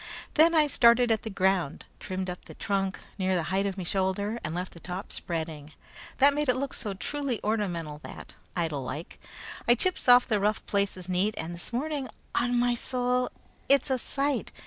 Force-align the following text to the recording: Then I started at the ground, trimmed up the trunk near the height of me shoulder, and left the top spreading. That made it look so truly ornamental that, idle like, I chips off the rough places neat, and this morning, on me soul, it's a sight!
Then 0.33 0.55
I 0.55 0.65
started 0.65 1.11
at 1.11 1.21
the 1.21 1.29
ground, 1.29 1.85
trimmed 1.99 2.27
up 2.27 2.45
the 2.45 2.55
trunk 2.55 2.99
near 3.19 3.35
the 3.35 3.43
height 3.53 3.67
of 3.67 3.77
me 3.77 3.83
shoulder, 3.83 4.39
and 4.43 4.55
left 4.55 4.73
the 4.73 4.79
top 4.79 5.11
spreading. 5.11 5.73
That 6.17 6.33
made 6.33 6.49
it 6.49 6.55
look 6.55 6.73
so 6.73 6.95
truly 6.95 7.39
ornamental 7.43 7.99
that, 8.03 8.33
idle 8.55 8.81
like, 8.81 9.19
I 9.67 9.75
chips 9.75 10.09
off 10.09 10.27
the 10.27 10.39
rough 10.39 10.65
places 10.65 11.07
neat, 11.07 11.35
and 11.37 11.53
this 11.53 11.71
morning, 11.71 12.09
on 12.33 12.59
me 12.59 12.75
soul, 12.75 13.29
it's 13.69 13.91
a 13.91 13.99
sight! 13.99 14.51